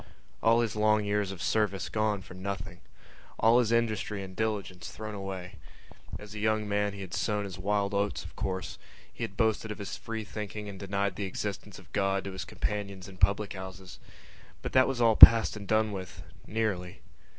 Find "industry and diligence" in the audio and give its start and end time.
3.71-4.89